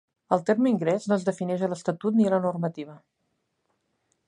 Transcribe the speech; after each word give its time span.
El 0.35 0.39
terme 0.45 0.71
"ingrés" 0.75 1.05
no 1.11 1.17
es 1.17 1.25
defineix 1.27 1.67
a 1.67 1.69
l'estatut 1.73 2.17
ni 2.21 2.27
a 2.29 2.33
la 2.37 2.41
normativa. 2.47 2.99